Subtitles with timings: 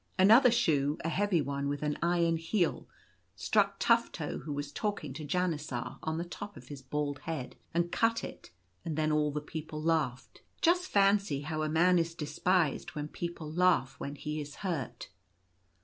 [0.17, 2.87] Another shoe— a heavy one with an iron heel—
[3.45, 7.91] struck Tufto, who was talking to Janisar— on the top of his bald head, and
[7.91, 8.49] cut it,
[8.83, 10.41] and then all the people laughed.
[10.59, 15.09] Just fancy how a man is despised when people laugh when Jhe is hurt.